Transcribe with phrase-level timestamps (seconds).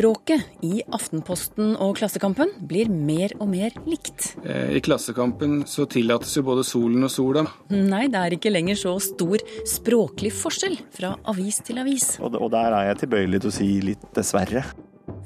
[0.00, 4.30] Språket i Aftenposten og Klassekampen blir mer og mer likt.
[4.48, 7.42] Eh, I Klassekampen så tillates jo både solen og sola.
[7.68, 12.14] Nei, det er ikke lenger så stor språklig forskjell fra avis til avis.
[12.16, 14.64] Og, der er jeg tilbøyelig til å si litt dessverre.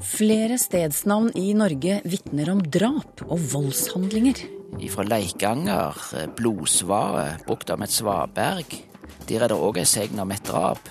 [0.03, 4.43] Flere stedsnavn i Norge vitner om drap og voldshandlinger.
[4.91, 8.81] Fra Leikanger, eh, Blodsvaret, bukta med et svaberg.
[9.31, 10.83] Der er det òg ei segn om et drap.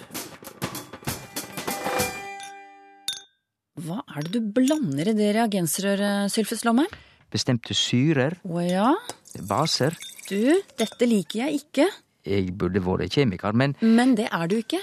[3.83, 6.91] Hva er det du blander i det reagensrøret, Sylfus Lomheim?
[7.33, 8.91] Bestemte syrer, Å ja,
[9.49, 9.95] baser.
[10.29, 11.87] du, dette liker jeg ikke.
[12.23, 14.79] Jeg burde vært kjemiker, men Men det er du ikke.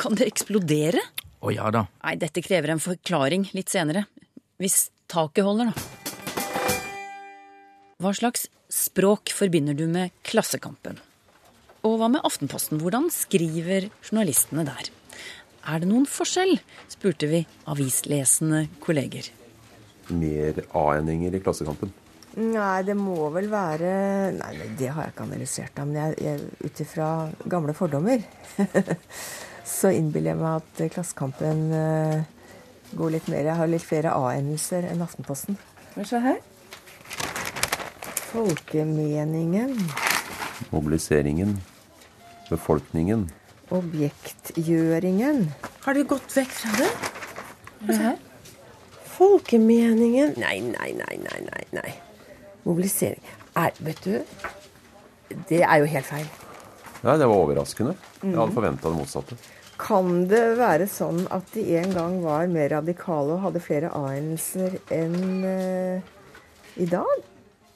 [0.00, 1.02] Kan det eksplodere?
[1.46, 1.84] å ja da.
[2.02, 4.06] Nei, dette krever en forklaring litt senere.
[4.58, 5.74] Hvis taket holder, da.
[8.02, 10.98] Hva slags språk forbinder du med Klassekampen?
[11.86, 12.80] Og hva med Aftenposten?
[12.82, 14.90] Hvordan skriver journalistene der?
[15.66, 16.58] Er det noen forskjell?
[16.88, 19.26] spurte vi avislesende kolleger.
[20.08, 21.90] mer A-endinger i Klassekampen.
[22.36, 23.90] Nei, det må vel være
[24.36, 25.86] Nei, det har jeg ikke analysert, da.
[25.88, 26.14] Men
[26.62, 27.08] ut ifra
[27.48, 28.20] gamle fordommer
[29.76, 32.20] så innbiller jeg meg at Klassekampen eh,
[32.92, 35.58] går litt mer Jeg har litt flere A-endelser enn Aftenposten.
[35.96, 36.38] Vi se her.
[38.30, 39.74] Folkemeningen.
[40.70, 41.56] Mobiliseringen.
[42.52, 43.26] Befolkningen.
[43.74, 45.46] Objektgjøringen.
[45.82, 46.90] Har de gått vekk fra det?
[47.86, 48.16] Her.
[49.16, 51.64] Folkemeningen Nei, nei, nei, nei, nei.
[51.76, 51.90] nei.
[52.66, 53.22] Mobilisering
[53.56, 54.16] er, Vet du,
[55.48, 56.26] det er jo helt feil.
[57.02, 57.94] Nei, det var overraskende.
[58.22, 59.38] Jeg hadde forventa det motsatte.
[59.80, 64.78] Kan det være sånn at de en gang var mer radikale og hadde flere A-endelser
[64.94, 66.14] enn uh,
[66.80, 67.26] i dag?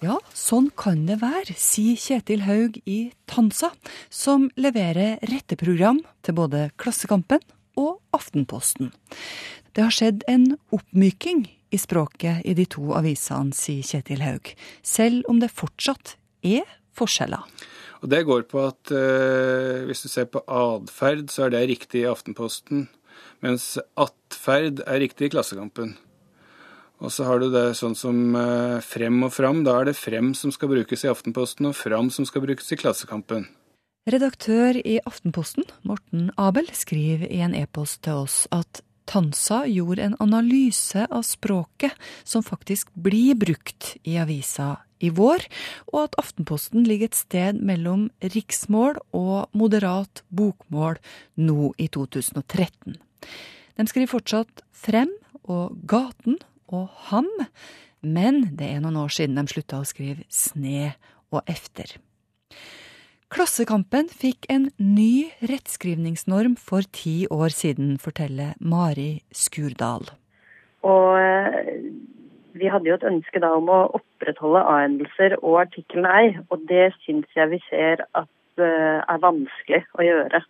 [0.00, 3.68] Ja, sånn kan det være, sier Kjetil Haug i Tansa,
[4.08, 7.44] som leverer retteprogram til både Klassekampen
[7.76, 8.94] og Aftenposten.
[9.76, 15.28] Det har skjedd en oppmyking i språket i de to avisene, sier Kjetil Haug, selv
[15.28, 16.16] om det fortsatt
[16.48, 16.64] er
[16.96, 17.44] forskjeller.
[18.00, 22.06] Og det går på at eh, hvis du ser på atferd, så er det riktig
[22.06, 22.88] i Aftenposten,
[23.44, 25.98] mens atferd er riktig i Klassekampen.
[27.00, 29.62] Og så har du det sånn som eh, frem og fram.
[29.64, 32.78] Da er det frem som skal brukes i Aftenposten, og fram som skal brukes i
[32.80, 33.48] Klassekampen.
[34.10, 40.16] Redaktør i Aftenposten, Morten Abel, skriver i en e-post til oss at Tansa gjorde en
[40.22, 45.42] analyse av språket som faktisk blir brukt i avisa i vår,
[45.90, 51.00] og at Aftenposten ligger et sted mellom riksmål og moderat bokmål
[51.40, 53.00] nå i 2013.
[53.80, 55.10] De skriver fortsatt Frem
[55.48, 56.38] og Gaten
[56.72, 57.28] og Ham,
[58.00, 60.94] men det er noen år siden de slutta å skrive Sne
[61.30, 61.98] og Efter.
[63.30, 70.08] Klassekampen fikk en ny rettskrivningsnorm for ti år siden, forteller Mari Skurdal.
[70.82, 71.84] Og eh,
[72.58, 76.90] vi hadde jo et ønske da om å opprettholde A-endelser og artikkelen ei, og det
[77.04, 80.42] syns jeg vi ser at eh, er vanskelig å gjøre.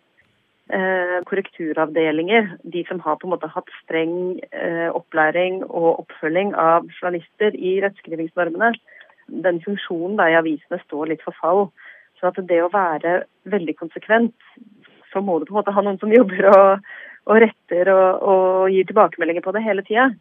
[0.71, 4.39] Eh, korrekturavdelinger, de som har på en måte hatt streng
[4.95, 8.71] opplæring og oppfølging av journalister i rettskrivingsnormene,
[9.43, 11.65] den funksjonen da i avisene står litt for fall.
[12.19, 14.35] Så at det å være veldig konsekvent,
[15.11, 16.91] så må du på en måte ha noen som jobber og,
[17.27, 20.11] og retter og, og gir tilbakemeldinger på det hele tida.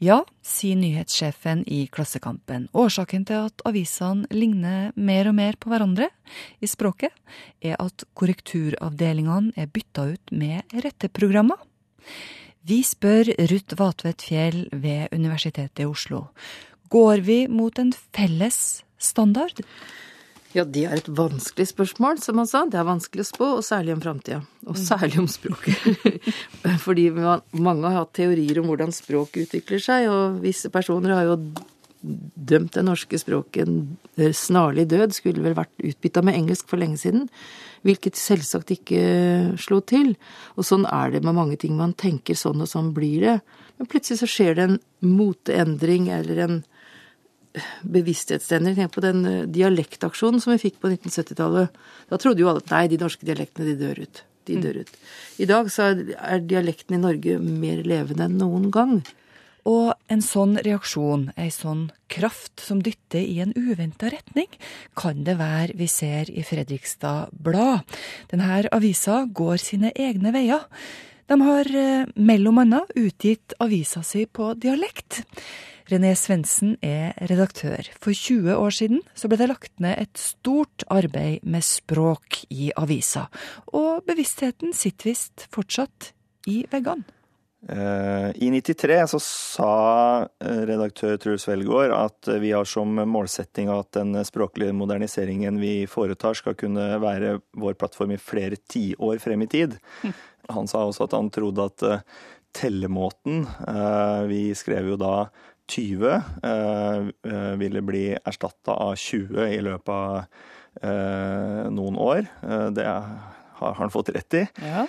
[0.00, 2.70] Ja, sier nyhetssjefen i Klassekampen.
[2.72, 6.06] Årsaken til at avisene ligner mer og mer på hverandre
[6.64, 7.12] i språket,
[7.60, 11.60] er at korrekturavdelingene er bytta ut med retteprogrammer.
[12.64, 16.30] Vi spør Ruth Vatvedt Fjell ved Universitetet i Oslo.
[16.88, 19.60] Går vi mot en felles standard?
[20.50, 22.64] Ja, det er et vanskelig spørsmål, som han sa.
[22.66, 24.40] Det er vanskelig å spå, og særlig om framtida.
[24.66, 26.24] Og særlig om språket.
[26.86, 31.36] Fordi mange har hatt teorier om hvordan språk utvikler seg, og visse personer har jo
[32.00, 36.98] dømt det norske språket en snarlig død, skulle vel vært utbytta med engelsk for lenge
[36.98, 37.28] siden.
[37.86, 39.02] Hvilket selvsagt ikke
[39.60, 40.14] slo til.
[40.58, 41.78] Og sånn er det med mange ting.
[41.78, 43.36] Man tenker sånn og sånn blir det.
[43.78, 44.80] Men plutselig så skjer det en
[45.14, 46.60] moteendring eller en
[47.82, 48.76] bevissthetsendring.
[48.78, 51.78] Tenk på den dialektaksjonen som vi fikk på 1970-tallet.
[52.10, 54.24] Da trodde jo alle at nei, de norske dialektene de dør ut.
[54.48, 54.92] De dør ut.
[55.42, 59.00] I dag så er dialekten i Norge mer levende enn noen gang.
[59.68, 64.48] Og en sånn reaksjon, ei sånn kraft som dytter i en uventa retning,
[64.96, 67.84] kan det være vi ser i Fredrikstad Blad.
[68.32, 70.64] Denne avisa går sine egne veier.
[71.30, 75.20] De har eh, mellom annet utgitt avisa si på dialekt.
[75.90, 77.82] René Svendsen er redaktør.
[77.98, 82.70] For 20 år siden så ble det lagt ned et stort arbeid med språk i
[82.78, 83.26] avisa,
[83.74, 86.12] og bevisstheten sitter visst fortsatt
[86.50, 87.08] i veggene.
[87.68, 89.72] Eh, I 93 så sa
[90.40, 96.38] eh, redaktør Truls Velgaard at vi har som målsetting at den språklige moderniseringen vi foretar
[96.38, 99.76] skal kunne være vår plattform i flere tiår frem i tid.
[100.54, 101.82] Han sa også at han trodde at
[102.56, 103.44] tellemåten
[104.26, 105.28] Vi skrev jo da
[105.70, 112.26] 20 ville bli erstatta av 20 i løpet av noen år.
[112.74, 112.86] Det
[113.60, 114.44] har han fått rett i.
[114.62, 114.84] Ja.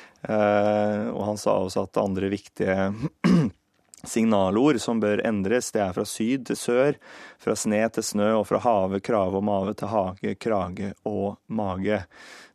[1.11, 2.91] Og han sa også at andre viktige
[4.07, 6.97] signalord som bør endres, det er fra syd til sør,
[7.41, 12.01] fra sne til snø og fra have, krave og mave til hage, krage og mage.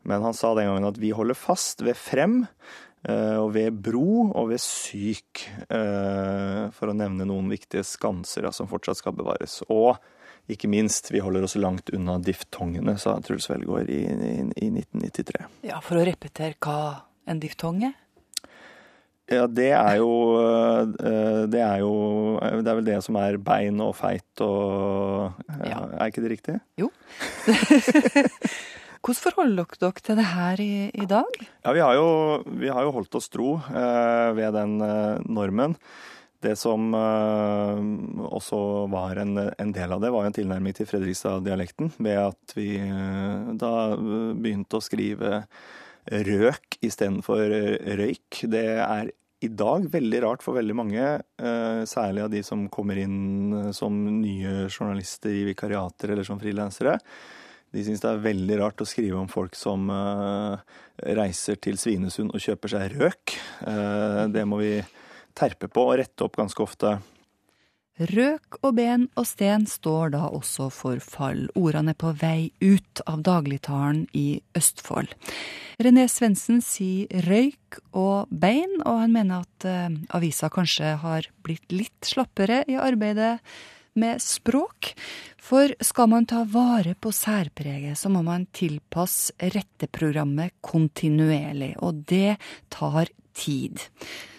[0.06, 2.44] Men han sa den gangen at vi holder fast ved frem,
[3.06, 9.14] og ved bro og ved syk, for å nevne noen viktige skanser som fortsatt skal
[9.14, 9.60] bevares.
[9.70, 9.94] Og
[10.50, 14.32] ikke minst, vi holder oss langt unna diftongene, sa Truls Velgaard i, i,
[14.62, 15.46] i 1993.
[15.66, 17.96] Ja, For å repetere hva en diftong er?
[19.26, 20.10] Ja, det er jo
[21.50, 21.94] Det er jo
[22.38, 25.34] Det er vel det som er bein og feit og
[25.66, 25.81] ja.
[25.98, 26.54] Er ikke det riktig?
[26.78, 26.93] Jo.
[29.06, 31.37] Hvordan forholder dere til det her i, i dag?
[31.62, 32.06] Ja, vi har, jo,
[32.58, 35.76] vi har jo holdt oss tro eh, ved den eh, normen.
[36.43, 37.85] Det som eh,
[38.26, 38.58] også
[38.91, 41.93] var en, en, del av det, var en tilnærming til Fredrikstad-dialekten.
[42.03, 42.67] Ved at vi
[43.62, 45.44] da begynte å skrive
[46.11, 47.47] røk istedenfor
[48.03, 48.43] røyk.
[48.50, 49.14] Det er
[49.47, 51.08] i dag veldig rart for veldig mange,
[51.87, 56.97] særlig av de som kommer inn som nye journalister i vikariater eller som frilansere.
[57.75, 60.57] De syns det er veldig rart å skrive om folk som uh,
[61.19, 63.37] reiser til Svinesund og kjøper seg røk.
[63.67, 64.79] Uh, det må vi
[65.37, 66.97] terpe på og rette opp ganske ofte.
[67.97, 71.47] Røk og ben og sten står da også for fall.
[71.57, 75.15] Ordene er på vei ut av dagligtalen i Østfold.
[75.81, 81.73] René Svendsen sier røyk og bein, og han mener at uh, avisa kanskje har blitt
[81.73, 83.39] litt slappere i arbeidet
[83.98, 84.93] med språk.
[85.46, 92.38] For skal man ta vare på særpreget, så må man tilpasse retteprogrammet kontinuerlig, og det
[92.72, 93.84] tar tid.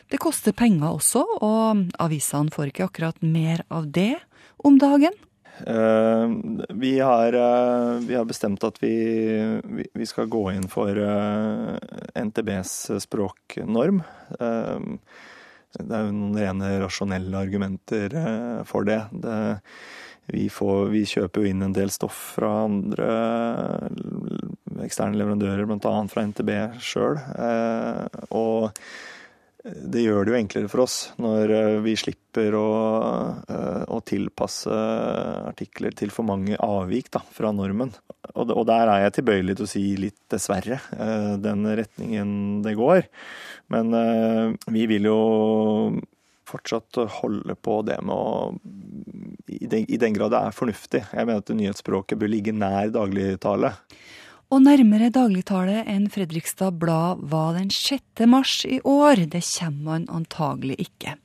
[0.07, 4.15] Det koster penger også, og avisene får ikke akkurat mer av det
[4.63, 5.15] om dagen.
[5.57, 6.29] Uh,
[6.77, 8.93] vi, har, uh, vi, har, bestemt at vi,
[9.63, 11.73] vi, vi skal gå inn for uh,
[12.13, 12.75] NTBs
[13.07, 14.03] språknorm.
[15.77, 18.15] Det er jo noen rene rasjonelle argumenter
[18.67, 19.01] for det.
[19.23, 19.37] det
[20.27, 23.11] vi, får, vi, kjøper jo inn en del stoff fra andre
[24.83, 25.93] eksterne leverandører, bl.a.
[26.11, 26.51] fra NTB
[26.83, 27.21] sjøl.
[28.35, 28.73] Og
[29.67, 31.53] det gjør det jo enklere for oss når
[31.85, 32.67] vi slipper å,
[33.91, 34.73] å tilpasse
[35.47, 37.93] artikler til for mange avvik da, fra normen.
[38.35, 40.79] Og, der er jeg tilbøyelig til å si litt dessverre,
[41.41, 42.29] den retningen
[42.65, 43.07] det går.
[43.73, 43.95] Men
[44.71, 45.21] vi vil jo
[46.47, 48.53] fortsatt holde på det med å
[49.47, 51.03] i den, den grad det er fornuftig.
[51.11, 53.73] Jeg mener at nyhetsspråket bør ligge nær dagligtale.
[54.47, 58.21] Og nærmere dagligtale enn Fredrikstad Blad var den 6.
[58.31, 59.25] mars i år.
[59.27, 61.17] Det kommer man antagelig ikke.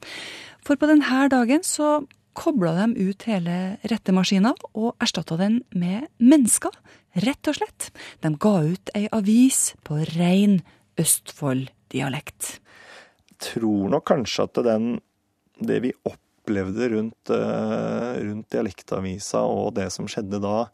[0.67, 2.01] For på denne dagen så
[2.35, 6.75] kobla de ut hele rettemaskina og erstatta den med mennesker,
[7.23, 7.93] rett og slett.
[8.27, 10.59] De ga ut ei avis på rein
[10.99, 12.57] Østfold-dialekt.
[13.39, 14.91] Tror nok kanskje at den,
[15.63, 20.67] det vi opplevde rundt, rundt dialektavisa og det som skjedde da,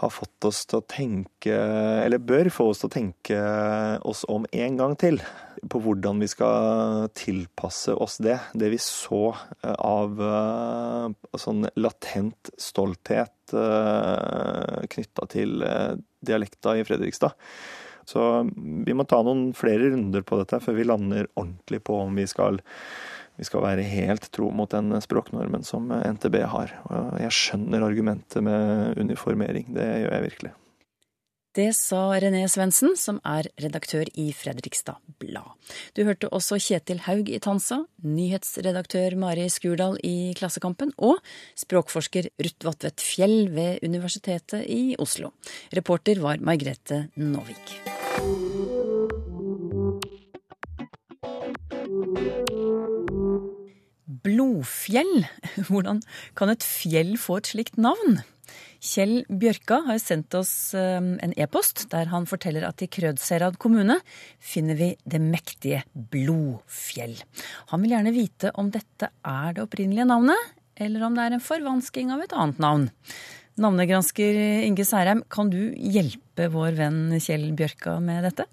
[0.00, 3.40] har fått oss til å tenke, eller bør få oss til å tenke
[4.08, 5.20] oss om en gang til
[5.70, 8.38] på hvordan vi skal tilpasse oss det.
[8.58, 9.28] Det vi så
[9.62, 10.24] av
[11.38, 13.54] sånn latent stolthet
[14.96, 15.62] knytta til
[16.24, 17.36] dialekta i Fredrikstad.
[18.08, 18.26] Så
[18.86, 22.26] vi må ta noen flere runder på dette før vi lander ordentlig på om vi
[22.30, 22.58] skal
[23.42, 26.74] vi skal være helt tro mot den språknormen som NTB har.
[27.18, 30.52] Jeg skjønner argumentet med uniformering, det gjør jeg virkelig.
[31.52, 35.50] Det sa René Svendsen, som er redaktør i Fredrikstad Blad.
[35.92, 41.20] Du hørte også Kjetil Haug i Tansa, nyhetsredaktør Mari Skurdal i Klassekampen og
[41.60, 45.34] språkforsker Ruth Vatvedt Fjell ved Universitetet i Oslo.
[45.76, 47.76] Reporter var Margrethe Nåvik.
[54.26, 55.26] Blodfjell.
[55.68, 56.02] Hvordan
[56.38, 58.22] kan et fjell få et slikt navn?
[58.82, 64.00] Kjell Bjørka har sendt oss eh, en e-post der han forteller at i Krødsherad kommune
[64.42, 67.14] finner vi det mektige Blodfjell.
[67.70, 71.44] Han vil gjerne vite om dette er det opprinnelige navnet, eller om det er en
[71.44, 72.88] forvansking av et annet navn.
[73.62, 78.48] Navnegransker Inge Særheim, kan du hjelpe vår venn Kjell Bjørka med dette?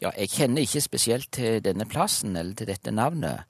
[0.00, 3.44] Ja, jeg kjenner ikke spesielt til denne plassen eller til dette navnet.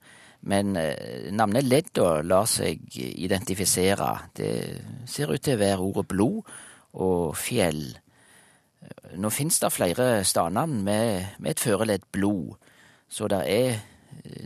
[0.49, 4.11] Men eh, navnet Ledda lar seg identifisere.
[4.33, 4.53] Det
[5.09, 6.55] ser ut til å være ordet blod
[7.01, 7.83] og fjell.
[9.21, 12.57] Nå finnes det flere stadnavn med, med et føreledd blod,
[13.11, 13.79] så det er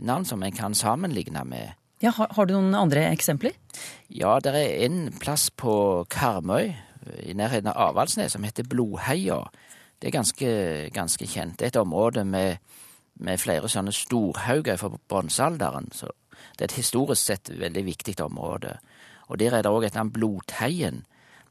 [0.04, 1.74] navn som en kan sammenligne med.
[2.02, 3.56] Ja, har, har, du noen andre eksempler?
[4.12, 6.74] Ja, det er en plass på Karmøy
[7.24, 9.40] i nærheten av Avaldsnes som heter Blodheia.
[9.96, 10.50] Det er ganske,
[10.92, 11.56] ganske kjent.
[11.56, 12.60] Det er et område med
[13.16, 15.90] med flere sånne storhauger fra bronsealderen.
[15.92, 16.10] Så
[16.56, 18.76] det er et historisk sett veldig viktig område.
[19.28, 21.04] Og der er det òg et navn Blodteien,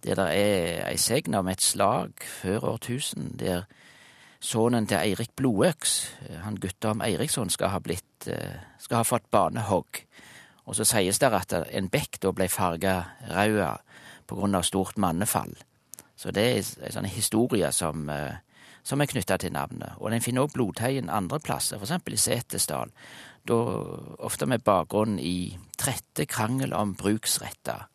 [0.05, 3.65] der det er ei segn om et slag før årtusen, der
[4.39, 10.03] sønnen til Eirik Blodøks, han Guttorm Eiriksson, skal ha blitt eh, skal ha fått banehogg.
[10.65, 12.95] Og så sies det at en bekk da ble farga
[13.29, 13.81] rød
[14.27, 15.53] på grunn av stort mannefall.
[16.15, 18.37] Så det er ei sånn historie som eh,
[18.85, 19.97] som er knytta til navnet.
[19.97, 21.97] Og den finner òg blodteien andre plasser, f.eks.
[22.13, 22.93] i Setesdal,
[23.49, 23.57] da
[24.25, 27.87] ofte med bakgrunn i trette krangel om bruksretter.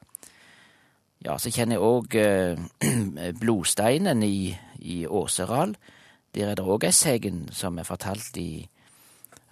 [1.20, 5.76] Ja, så kjenner jeg òg eh, blodsteinen i, i Åseral.
[6.34, 8.64] Der er det òg ei segn som er fortalt i,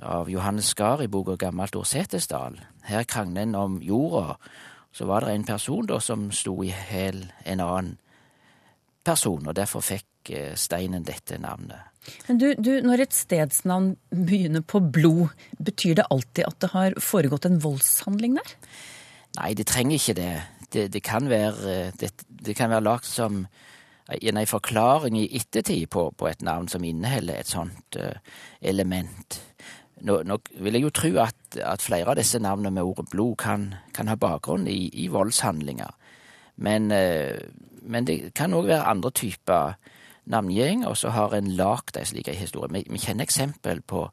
[0.00, 2.59] av Johannes Skar i boka Gammalt ord Setesdal.
[2.88, 4.38] Her krangler en om jorda.
[4.92, 7.99] Så var det en person da som sto i hæl en annen
[9.09, 11.81] person, og derfor fikk Eh, steinen dette navnet.
[12.27, 16.97] Men du, du, når et stedsnavn begynner på blod, betyr det alltid at det har
[17.00, 18.55] foregått en voldshandling der?
[19.38, 20.33] Nei, det trenger ikke det.
[20.73, 23.47] Det, det kan være, eh, det, det kan være lagt som
[24.09, 28.17] en forklaring i ettertid på, på, et navn som inneholder et sånt uh,
[28.65, 29.37] element.
[30.00, 33.37] Nå, nå, vil jeg jo tro at, at, flere av disse navnene med ordet blod
[33.45, 35.93] kan, kan ha bakgrunn i, i voldshandlinger.
[36.57, 36.88] Men,
[37.88, 39.76] men, det kan òg være andre typer
[40.28, 42.71] navngjeng, og så har en lagd ei slik historie.
[42.75, 44.07] Vi, vi, kjenner eksempel på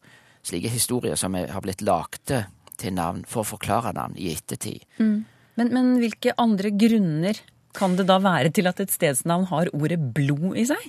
[0.46, 2.46] slike historier som har blitt lagde
[2.80, 4.86] til navn for å forklare navn i ettertid.
[5.00, 5.26] Mm.
[5.56, 7.40] Men, men, hvilke andre grunner
[7.76, 10.84] kan det da være til at et stedsnavn har ordet blod i seg?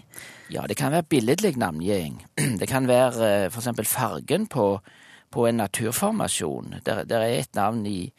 [0.55, 2.21] Ja, det kan være billedlig navngjeng.
[2.61, 3.11] Det kan være
[3.49, 3.55] f.eks.
[3.55, 4.67] for eksempel fargen på,
[5.35, 6.77] på en naturformasjon.
[6.87, 8.13] Der, der, er et navn i,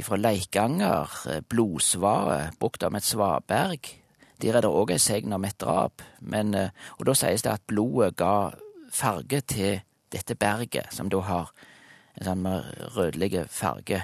[0.00, 3.98] fra Leikanger, eh, blodsvaret, brukt med et svaberg.
[4.40, 7.52] Der er det òg ei segn om et drap, men, eh, og da sies det
[7.52, 8.50] at blodet ga
[8.90, 9.80] farge til
[10.10, 11.52] dette berget, som da har
[12.20, 12.64] en sånn
[12.96, 14.02] rødlig farge.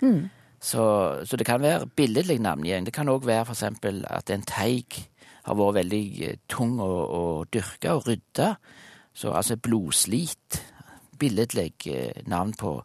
[0.00, 0.30] Mm.
[0.60, 2.84] Så, så, det kan være billedlig navngjeng.
[2.84, 5.08] Det kan òg være eksempel at en teig
[5.44, 8.56] har vært veldig eh, tung å, å dyrke og rydde.
[9.14, 10.64] Så altså blodslit.
[11.18, 11.72] Billedlig
[12.26, 12.82] navn på,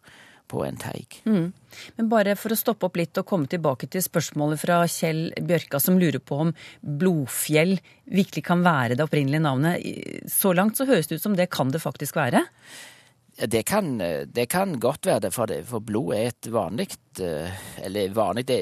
[0.50, 1.18] på en teig.
[1.24, 1.52] Mm.
[1.96, 5.80] Men bare for å stoppe opp litt og komme tilbake til spørsmålet fra Kjell Bjørka,
[5.82, 10.30] som lurer på om Blodfjell virkelig kan være det opprinnelige navnet.
[10.30, 12.44] Så langt så høres det ut som det kan det faktisk være?
[13.34, 16.86] Det kan, det kan godt være det, for, det, for blod er et vanlig
[17.18, 18.58] eh, Eller vanlig det,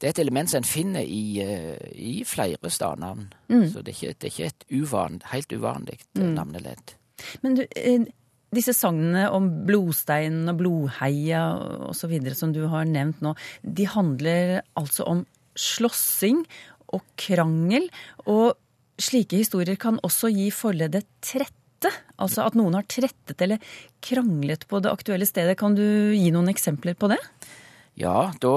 [0.00, 3.26] det, er et element som en finner i, eh, i flere stadnavn.
[3.52, 3.66] Mm.
[3.68, 6.30] Så det er ikke, er ikke et uvan, helt uvanlig mm.
[6.38, 6.94] navneledd.
[7.42, 8.08] Men du, eh,
[8.54, 11.42] disse sagnene om blodsteinen og blodheia
[11.90, 12.14] osv.
[12.36, 15.24] som du har nevnt nå, de handler altså om
[15.58, 16.44] slåssing
[16.94, 17.88] og krangel.
[18.26, 18.56] Og
[18.98, 21.92] slike historier kan også gi forleddet trette.
[22.18, 23.62] Altså at noen har trettet eller
[24.02, 25.58] kranglet på det aktuelle stedet.
[25.60, 25.84] Kan du
[26.16, 27.20] gi noen eksempler på det?
[27.98, 28.54] Ja, da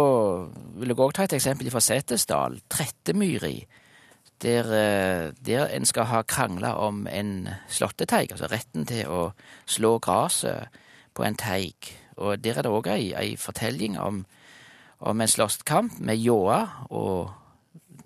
[0.78, 2.60] vil jeg òg ta et eksempel fra Setesdal.
[2.70, 3.58] Trettemyri
[4.42, 9.22] der, eh, der en skal ha krangla om en slåtteteig, altså retten til å
[9.66, 10.68] slå gresset
[11.14, 11.94] på en teig.
[12.18, 14.26] Og der er det òg ei, ei, fortelling om,
[15.00, 17.32] om en slåsskamp med ljåa, og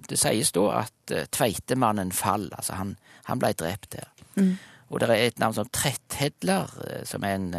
[0.09, 4.11] det sies da at uh, Tveitemannen fall, altså han, han blei drept der.
[4.35, 4.57] Mm.
[4.89, 7.49] Og det er et navn som Tretthedler, uh, som er en,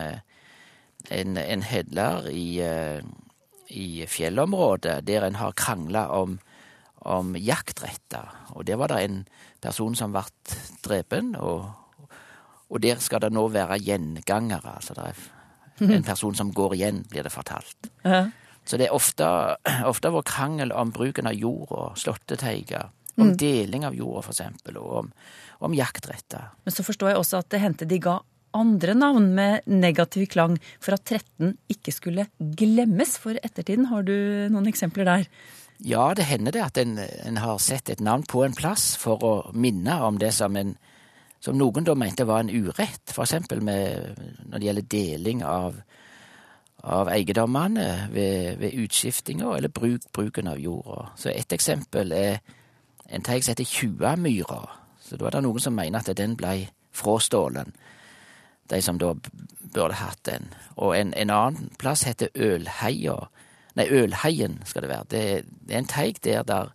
[1.10, 2.60] en, en hedler i,
[3.68, 6.38] i fjellområdet, der en har krangla om
[7.06, 8.30] om jaktretter.
[8.54, 9.20] Og der var det en
[9.62, 10.24] person som ble
[10.84, 11.68] drepen, og,
[12.68, 14.76] og, der skal det nå være gjengangere.
[14.78, 17.90] Altså det er en person som går igjen, blir det fortalt.
[18.04, 18.26] Ja.
[18.66, 19.26] Så det er ofte,
[19.86, 22.90] ofte vår krangel om bruken av jord og slåtteteiger.
[23.16, 23.36] Om mm.
[23.40, 25.06] deling av jorda, eksempel, og om,
[25.64, 26.50] om jaktretter.
[26.66, 28.18] Men så forstår jeg også at det hendte de ga
[28.56, 32.26] andre navn med negativ klang for at 13 ikke skulle
[32.60, 33.88] glemmes for ettertiden.
[33.88, 34.12] Har du
[34.52, 35.24] noen eksempler der?
[35.78, 39.24] Ja, det hender det at en, en har sett et navn på en plass for
[39.24, 40.72] å minne om det som, en,
[41.40, 45.76] som noen da mente var en urett, for eksempel når det gjelder deling av,
[46.80, 51.10] av eiendommene ved, ved utskiftinger eller bruk, bruken av jorda.
[51.20, 52.40] Så et eksempel er
[53.06, 54.62] en teig som heter Tjuamyra.
[55.02, 56.64] Så da er det noen som mener at den blei
[56.96, 57.74] frastålen.
[58.66, 59.12] De som da
[59.76, 60.48] burde hatt den.
[60.74, 63.26] Og en, en annen plass heter Ølheia.
[63.76, 65.10] Nei, Ølheien skal det være.
[65.12, 65.24] Det,
[65.68, 66.72] det er en teig der der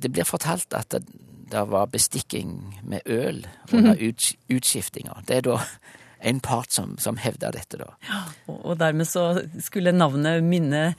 [0.00, 1.04] Det blir fortalt at det,
[1.50, 5.22] det var bestikking med øl under ut, utskiftinga.
[5.28, 5.58] Det er da
[6.24, 7.90] en part som, som hevder dette, da.
[8.48, 10.94] Og, og dermed så skulle navnet minne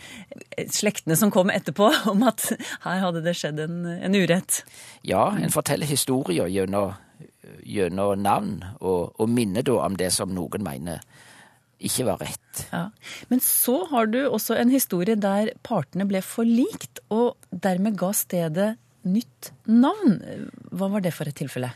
[0.71, 2.45] slektene som kom etterpå, om at
[2.85, 4.61] her hadde det skjedd en, en urett.
[5.01, 6.93] Ja, en forteller historier gjennom,
[7.65, 11.01] gjennom navn, og, og minner da om det som noen mener
[11.79, 12.61] ikke var rett.
[12.71, 12.85] Ja.
[13.31, 18.69] Men så har du også en historie der partene ble forlikt, og dermed ga stedet
[19.05, 20.21] nytt navn.
[20.71, 21.73] Hva var det for et tilfelle?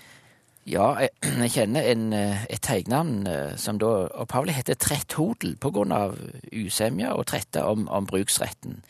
[0.69, 1.11] Ja, jeg,
[1.43, 3.27] jeg kjenner en, et tegnavn
[3.59, 5.57] som da opphavlig heter Tretthodel
[5.95, 6.17] av
[6.53, 8.81] usemja og trette om, om, bruksretten.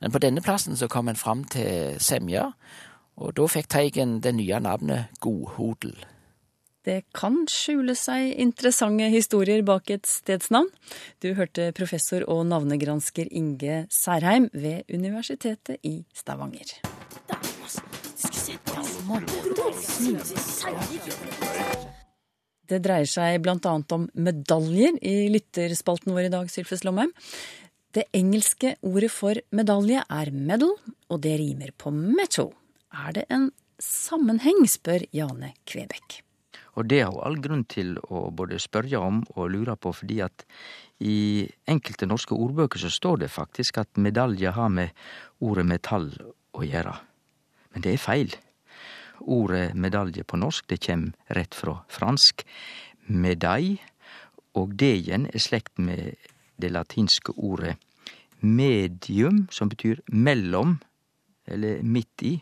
[0.00, 2.52] Men på denne plassen så kom en fram til semja,
[3.16, 5.94] og da fikk teigen det nye navnet Godhodel.
[6.84, 10.68] Det kan skjule seg interessante historier bak et stedsnavn.
[11.24, 16.74] Du hørte professor og navnegransker Inge Særheim ved Universitetet i Stavanger.
[22.68, 27.12] Det dreier seg annet om medaljer i lytterspalten vår i dag, Sylfes Lomheim.
[27.96, 30.76] Det engelske ordet for medalje er medal,
[31.08, 32.52] og det rimer på metal.
[32.92, 33.50] Er det en
[33.80, 36.24] sammenheng, spør Jane Kvebekk.
[36.74, 40.20] Og det har hun all grunn til å både spørre om og lure på, fordi
[40.24, 40.44] at
[41.04, 44.90] i enkelte norske ordbøker så står det faktisk at medalje har med
[45.44, 46.10] ordet metall
[46.54, 46.94] å gjøre.
[47.74, 48.34] Men det er feil.
[49.20, 52.44] Ordet medalje på norsk det kjem rett fra fransk
[53.06, 53.78] medaille,
[54.54, 56.14] og det igjen er slekt med
[56.62, 57.74] det latinske ordet
[58.44, 60.76] medium, som betyr mellom,
[61.50, 62.34] eller midt i.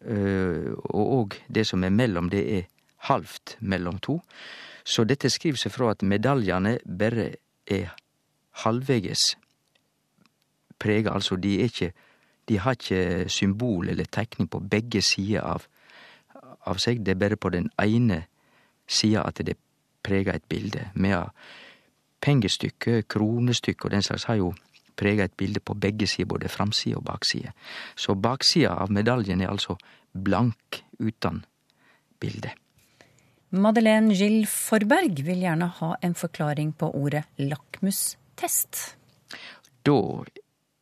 [0.00, 2.68] Og det som er mellom, det er
[3.08, 4.20] halvt mellom to.
[4.84, 7.30] Så dette skriver seg fra at medaljane bare
[7.70, 7.94] er
[8.64, 9.34] halvveges
[10.80, 11.92] prega, altså de er ikke
[12.48, 15.62] De har ikke symbol eller tegning på begge sider av,
[16.66, 18.24] av seg, det er bare på den ene
[18.88, 19.54] sida at det
[20.02, 20.88] preger et bilde.
[20.94, 21.30] Medan
[22.20, 24.50] pengestykket, kronestykket og den slags har jo
[24.96, 27.52] prega et bilde på begge sider, både framside og bakside.
[27.94, 29.76] Så baksida av medaljen er altså
[30.12, 31.44] blank, uten
[32.20, 32.50] bilde.
[33.50, 38.78] Madeleine Gill Forberg vil gjerne ha en forklaring på ordet lakmustest.
[39.82, 39.96] Da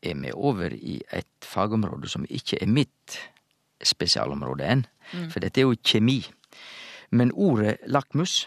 [0.04, 3.16] er vi over i et fagområde som ikke er mitt
[3.80, 5.30] spesialområde enn, mm.
[5.32, 6.20] for dette er jo kjemi.
[7.10, 8.46] Men ordet lakmus,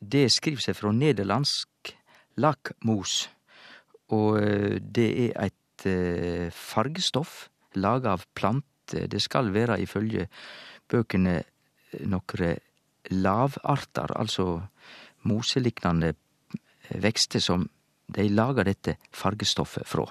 [0.00, 1.94] det skriver seg fra nederlandsk
[2.36, 3.30] lakmos,
[4.12, 4.36] og
[4.84, 5.86] det er et
[6.52, 7.46] fargestoff
[7.80, 9.08] laga av planter.
[9.08, 10.28] Det skal være, ifølge
[10.92, 11.40] bøkene,
[12.06, 12.56] nokre
[13.10, 14.62] lavarter, altså
[15.26, 16.14] moseliknande
[17.02, 17.68] vekster som
[18.06, 20.06] de lager dette fargestoffet fra.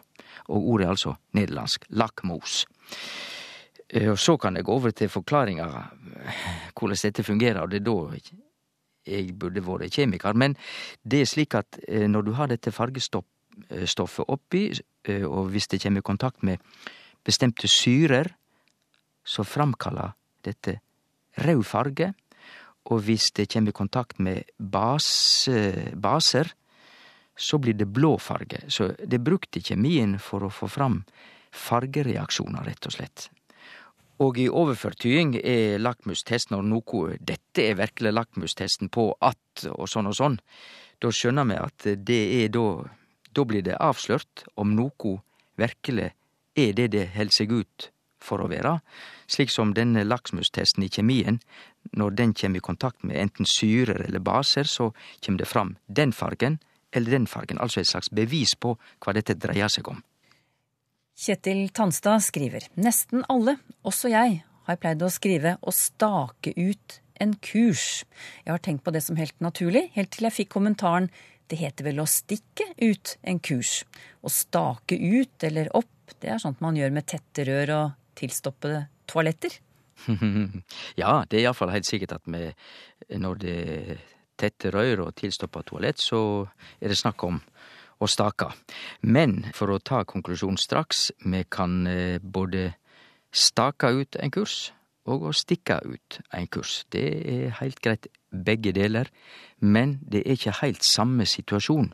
[0.52, 2.66] Og ordet er altså nederlandsk lakmos.
[3.96, 5.68] Og så kan jeg gå over til forklaringa
[6.76, 8.20] hvordan dette fungerer, og det er da
[9.06, 10.34] jeg burde vært kjemikar.
[10.34, 10.58] Men
[11.04, 14.74] det er slik at når du har dette fargestoffet oppi,
[15.24, 16.58] og hvis det kommer i kontakt med
[17.24, 18.28] bestemte syrer,
[19.26, 20.12] så framkaller
[20.46, 20.80] dette
[21.46, 22.14] rød farge.
[22.94, 26.52] Og hvis det kommer i kontakt med base, baser,
[27.36, 28.62] så blir det blå farge.
[28.68, 31.02] Så det brukte kjemien for å få fram
[31.56, 33.30] fargereaksjoner, rett og slett.
[34.24, 39.90] Og i overført tyding er lakmustest når noe Dette er virkelig lakmustesten på at og
[39.92, 40.38] sånn og sånn.
[41.04, 42.68] Da skjønner vi at det er da
[43.36, 45.18] Da blir det avslørt om noe
[45.60, 46.14] virkelig
[46.56, 47.90] er det det held seg ut
[48.24, 48.80] for å være,
[49.28, 51.42] slik som denne lakmustesten i kjemien.
[51.94, 56.14] Når den kjem i kontakt med enten syrer eller baser, så kjem det fram den
[56.16, 56.60] fargen
[56.96, 60.02] eller den fargen, altså et slags bevis på hva dette dreier seg om.
[61.16, 67.36] Kjetil Tanstad skriver nesten alle, også jeg, har pleid å skrive å stake ut en
[67.44, 68.04] kurs.
[68.44, 71.12] Jeg har tenkt på det som helt naturlig, helt til jeg fikk kommentaren
[71.52, 73.84] det heter vel å stikke ut en kurs.
[74.26, 78.86] Å stake ut eller opp, det er sånt man gjør med tette rør og tilstoppede
[79.10, 79.54] toaletter.
[81.02, 82.44] ja, det er iallfall helt sikkert at vi,
[83.22, 84.04] når det er
[84.36, 86.20] tette røyr og tilstoppa toalett, så
[86.82, 87.40] er det snakk om
[88.04, 88.50] å stake.
[89.08, 92.74] Men for å ta konklusjonen straks, vi kan eh, både
[93.36, 94.74] stake ut en kurs
[95.06, 96.80] og å stikke ut en kurs.
[96.90, 99.12] Det er heilt greit begge deler,
[99.62, 101.92] men det er ikke heilt samme situasjon.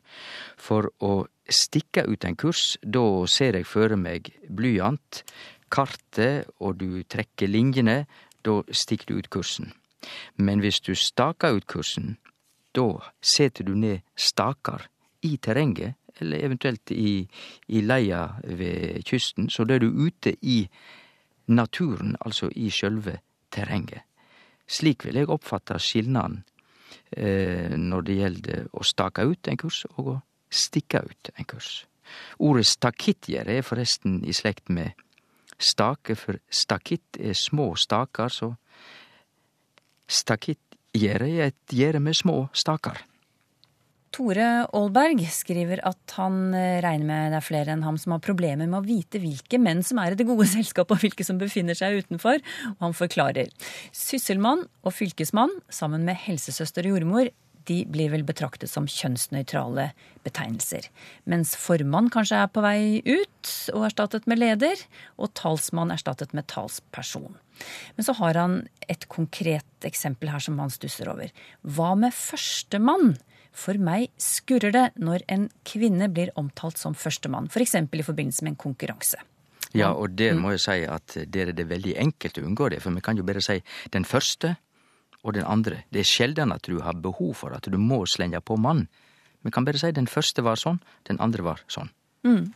[0.58, 5.26] For å stikke ut en kurs, da ser jeg føre meg blyant,
[5.72, 8.06] kartet, og du trekker linjene,
[8.46, 9.72] da stikker du ut kursen.
[10.38, 12.18] Men hvis du staker ut kursen,
[12.76, 12.88] da
[13.22, 14.88] setter du ned stakar
[15.28, 17.28] i terrenget, eller eventuelt i,
[17.68, 20.64] i leia ved kysten, så da er du ute i
[21.52, 23.20] naturen, altså i sjølve
[23.52, 24.04] terrenget.
[24.72, 26.44] Slik vil jeg oppfatte skilnaden
[27.18, 30.18] eh, når det gjelder å stake ut en kurs og å
[30.52, 31.72] stikke ut en kurs.
[32.40, 34.96] Ordet stakittgjerde er forresten i slekt med
[35.64, 38.54] stake, for stakitt er små stakar, så
[40.12, 43.06] stakittgjerde er et gjerde med små stakar.
[44.12, 44.46] Tore
[44.76, 48.68] Aalberg skriver at han eh, regner med det er flere enn ham som har problemer
[48.68, 51.78] med å vite hvilke menn som er i det gode selskapet og hvilke som befinner
[51.80, 52.44] seg utenfor,
[52.74, 53.48] og han forklarer.
[53.96, 57.32] Sysselmann og fylkesmann, sammen med helsesøster og jordmor,
[57.70, 59.90] de blir vel betraktet som kjønnsnøytrale
[60.26, 60.88] betegnelser.
[61.30, 64.86] Mens formann kanskje er på vei ut og erstattet med leder,
[65.18, 67.36] og talsmann erstattet med talsperson.
[67.98, 68.56] Men så har han
[68.90, 71.34] et konkret eksempel her som han stusser over.
[71.62, 73.16] Hva med førstemann?
[73.52, 77.76] For meg skurrer det når en kvinne blir omtalt som førstemann, f.eks.
[77.76, 79.20] For i forbindelse med en konkurranse.
[79.76, 82.82] Ja, og det må jeg si at der er det veldig enkelt å unngå det,
[82.84, 83.60] for vi kan jo bare si
[83.92, 84.56] den første
[85.24, 85.84] og den andre.
[85.94, 88.88] Det er sjelden at du har behov for at du må slenge på mann.
[89.42, 91.90] Vi kan bare si den første var sånn, den andre var sånn.
[92.28, 92.52] Mm.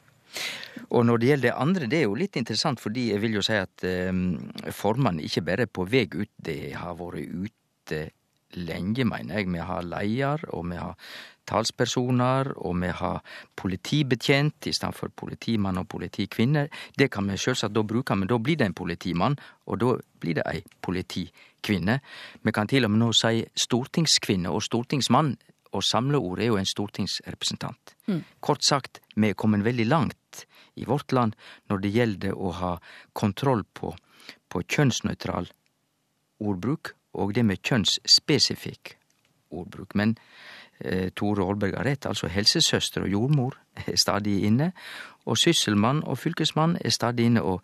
[0.91, 3.45] Og når det gjelder det andre, det er jo litt interessant, fordi jeg vil jo
[3.45, 8.01] si at um, formene ikke bare er på vei ut, det har vært ute
[8.55, 9.49] lenge, mener jeg.
[9.51, 10.93] Vi har leier, og vi har
[11.45, 13.19] talspersoner, og vi har
[13.57, 16.67] politibetjent i stedet for politimann og politikvinne.
[16.97, 20.39] Det kan vi selvsagt da bruke, men da blir det en politimann, og da blir
[20.39, 21.51] det ei politikvinne.
[21.69, 25.35] Vi kan til og med nå si stortingskvinne og stortingsmann,
[25.75, 27.95] og samleord er jo en stortingsrepresentant.
[28.07, 28.21] Mm.
[28.39, 31.35] Kort sagt, vi er kommet veldig langt i vårt land
[31.69, 32.73] når det gjelder å ha
[33.13, 33.93] kontroll på,
[34.51, 35.49] på kjønnsnøytral
[36.43, 38.95] ordbruk og det med kjønnsspesifikk
[39.55, 39.95] ordbruk.
[39.95, 40.15] Men
[40.79, 44.71] eh, Tore Aalberg har rett, altså helsesøster og jordmor er stadig inne,
[45.25, 47.63] og sysselmann og fylkesmann er stadig inne, og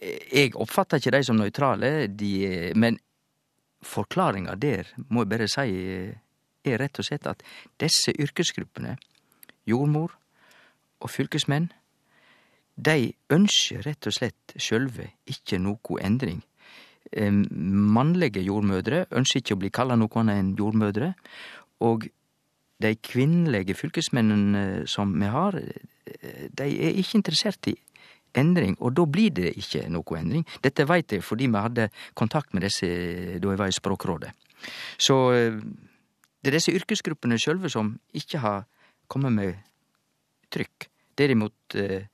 [0.00, 3.00] eh, jeg oppfatter ikke de som nøytrale, de, men
[3.84, 6.14] forklaringa der, må jeg bare si, eh,
[6.64, 7.42] er rett og slett at
[7.80, 8.96] disse yrkesgruppene,
[9.68, 10.14] jordmor
[11.00, 11.70] og fylkesmenn,
[12.74, 16.42] de ønsker rett og slett sjølve ikke noko endring
[17.14, 21.12] Mannlege jordmødre ønsker ikke å bli kalla noe annet enn jordmødre.
[21.84, 22.08] Og
[22.82, 25.58] de kvinnelige fylkesmennene som vi har,
[26.58, 27.76] de er ikke interessert i
[28.34, 30.46] endring, og da blir det ikke noe endring.
[30.64, 32.86] Dette veit jeg fordi vi hadde kontakt med disse
[33.38, 34.32] da jeg var i Språkrådet.
[34.98, 35.58] Så eh,
[36.44, 38.64] det er disse yrkesgruppene sjølve som ikke har
[39.08, 39.54] kommet med
[40.54, 40.88] trykk.
[41.18, 42.08] Derimot eh,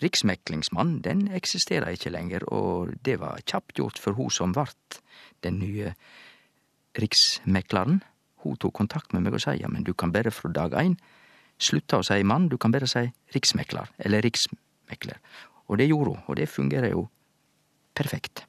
[0.00, 5.00] Riksmeklingsmannen, den eksisterer ikke lenger, og det var kjapt gjort for hun som vart
[5.44, 5.92] den nye
[6.96, 8.00] riksmekleren.
[8.40, 10.96] Hun tok kontakt med meg og sa ja, men du kan bare fra dag én
[11.60, 14.69] slutte å si mann, du kan bare si riksmekler, eller riksmekler.
[15.70, 17.06] Og det gjorde hun, og det fungerer jo
[17.94, 18.44] perfekt.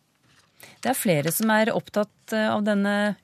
[0.82, 3.15] Det er flere som er opptatt av denne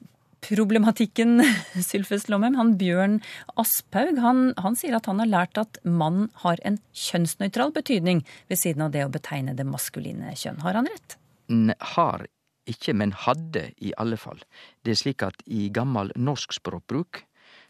[0.46, 1.42] problematikken,
[1.88, 2.58] Sylfest Lomheim.
[2.60, 3.20] Han Bjørn
[3.58, 8.62] Asphaug han, han, sier at han har lært at mann har en kjønnsnøytral betydning ved
[8.62, 10.62] siden av det å betegne det maskuline kjønn.
[10.66, 11.18] Har han rett?
[11.96, 12.28] Har
[12.68, 14.42] ikke, men hadde i alle fall.
[14.84, 17.24] Det er slik at i gammel norsk språkbruk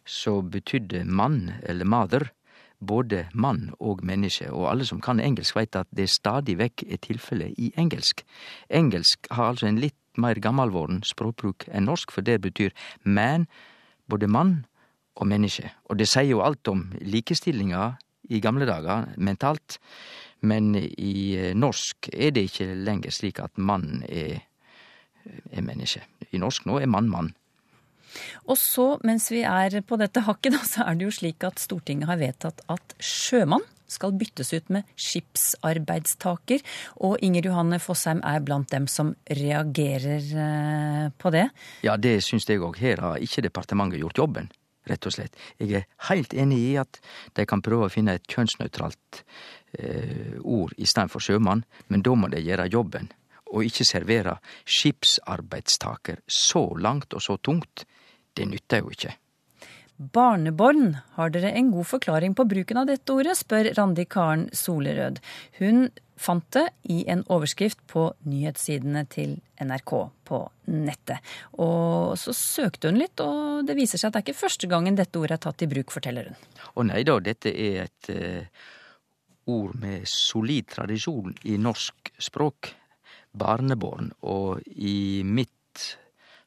[0.07, 2.31] så betydde mann, eller mother,
[2.79, 7.01] både mann og menneske, og alle som kan engelsk veit at det stadig vekk er
[7.01, 8.23] tilfellet i engelsk.
[8.69, 13.47] Engelsk har altså en litt meir gammalvoren språkbruk enn norsk, for det betyr man,
[14.09, 14.65] både mann
[15.15, 15.71] og menneske.
[15.89, 17.95] Og det sier jo alt om likestillinga
[18.29, 19.79] i gamle dager, mentalt,
[20.41, 24.43] men i eh, norsk er det ikke lenger slik at mann er,
[25.25, 26.03] er menneske.
[26.31, 27.33] I norsk nå er mann mann.
[28.47, 32.10] Og så, mens vi er på dette hakket, så er det jo slik at Stortinget
[32.12, 36.63] har vedtatt at sjømann skal byttes ut med skipsarbeidstaker.
[37.08, 41.47] Og Inger Johanne Fossheim er blant dem som reagerer eh, på det.
[41.88, 42.80] Ja, det syns jeg òg.
[42.82, 44.49] Her har ikke departementet gjort jobben,
[44.88, 45.38] rett og slett.
[45.62, 46.99] Jeg er helt enig i at
[47.38, 49.23] de kan prøve å finne et kjønnsnøytralt
[49.80, 53.12] eh, ord istedenfor sjømann, men da må de gjøre jobben.
[53.47, 54.36] Og ikke servere
[54.67, 57.86] skipsarbeidstaker så langt og så tungt
[58.38, 59.15] det nytter jo ikke.
[59.97, 65.17] Barneborn, har dere en god forklaring på bruken av dette ordet, spør Randi Karen Solerød.
[65.58, 65.88] Hun
[66.21, 69.93] fant det i en overskrift på nyhetssidene til NRK
[70.30, 71.34] på nettet.
[71.65, 74.97] Og så søkte hun litt, og det viser seg at det er ikke første gangen
[74.97, 76.41] dette ordet er tatt i bruk, forteller hun.
[76.78, 78.65] Å nei da, dette er et uh,
[79.50, 82.73] ord med solid tradisjon i norsk språk.
[83.38, 84.12] Barneborn.
[84.30, 85.54] Og i mitt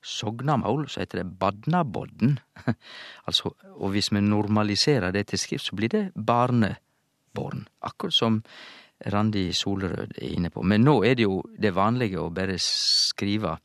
[0.02, 2.38] sognamål så heter det badnabodden.
[3.26, 7.66] altså, og hvis vi normaliserer det til skrift, så blir det barneborn.
[7.82, 8.42] Akkurat som
[9.12, 10.62] Randi Solerød er inne på.
[10.62, 13.56] Men nå er det jo det vanlige å bare skrive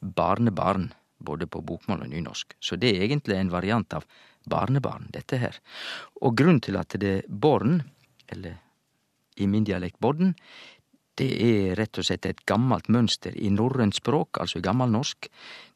[0.00, 2.56] barnebarn, både på bokmål og nynorsk.
[2.60, 4.04] Så det er egentlig en variant av
[4.46, 5.56] barnebarn, dette her.
[6.22, 7.80] Og grunnen til at det er born,
[8.28, 8.60] eller
[9.36, 10.34] i min dialekt bodden,
[11.16, 15.28] det er rett og slett et gammalt mønster i norrønt språk, altså i gammelnorsk,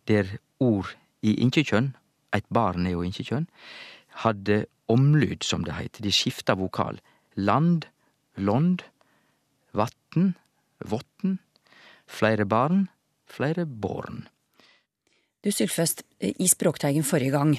[0.09, 0.93] der ord
[1.25, 1.95] i inkjekjønn,
[2.37, 3.49] eit barn er jo inkjekjønn,
[4.25, 6.05] hadde omlyd, som det heiter.
[6.05, 7.01] De skifta vokal.
[7.39, 7.87] Land,
[8.37, 8.85] lond,
[9.77, 10.35] vatn,
[10.85, 11.39] votten,
[12.11, 12.89] flere barn,
[13.31, 14.27] flere born.
[15.41, 17.55] Du Sylfest, i Språkteigen forrige gang,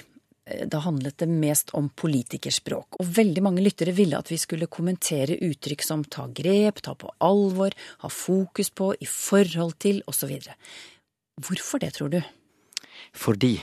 [0.66, 5.40] da handlet det mest om politikerspråk, og veldig mange lyttere ville at vi skulle kommentere
[5.48, 10.38] uttrykk som ta grep, ta på alvor, ha fokus på, i forhold til, osv.
[11.42, 12.22] Hvorfor det, tror du?
[13.14, 13.56] Fordi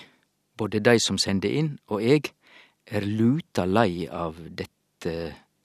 [0.58, 2.32] både de som sender inn, og jeg,
[2.88, 5.14] er luta lei av dette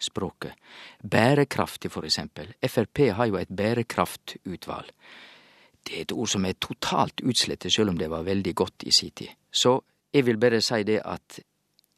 [0.03, 0.57] språket.
[0.99, 2.51] Bærekraftig, for eksempel.
[2.59, 4.91] Frp har jo et bærekraftutvalg.
[5.83, 8.91] Det er et ord som er totalt utslettet, selv om det var veldig godt i
[8.95, 9.31] si tid.
[9.51, 9.77] Så
[10.13, 11.39] jeg vil bare si det at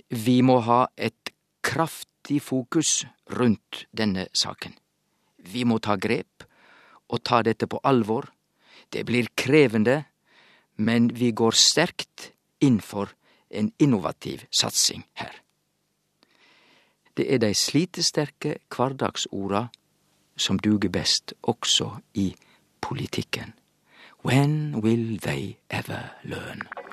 [0.09, 1.33] vi må ha et
[1.65, 4.73] kraftig fokus rundt denne saken.
[5.37, 6.45] Vi må ta grep
[7.09, 8.29] og ta dette på alvor.
[8.89, 10.05] Det blir krevende,
[10.77, 13.11] men vi går sterkt inn for
[13.49, 15.41] en innovativ satsing her.
[17.15, 19.67] Det er de slitesterke hverdagsorda
[20.37, 22.33] som duger best også i
[22.81, 23.53] politikken.
[24.25, 26.84] When will they ever learn?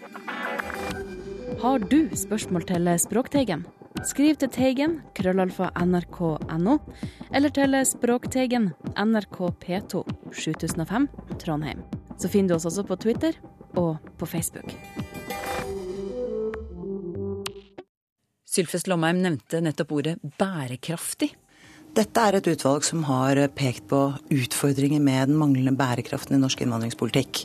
[1.61, 3.67] Har du spørsmål til Språkteigen?
[4.09, 6.79] Skriv til Teigen, krøllalfa nrk.no,
[7.35, 11.09] eller til Språkteigen, NRK P2, 7005,
[11.43, 11.83] Trondheim.
[12.17, 13.37] Så finner du oss også på Twitter
[13.77, 14.73] og på Facebook.
[18.49, 21.33] Sylfest Lomheim nevnte nettopp ordet bærekraftig.
[21.93, 23.99] Dette er et utvalg som har pekt på
[24.33, 27.43] utfordringer med den manglende bærekraften i norsk innvandringspolitikk.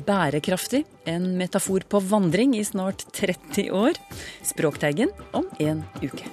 [0.00, 3.98] Bærekraftig, en metafor på vandring i snart 30 år.
[4.46, 6.24] Språkteigen om en uke.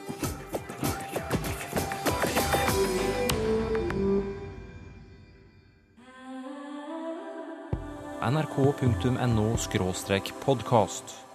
[8.27, 9.55] nrk.no
[10.43, 11.26] podkast.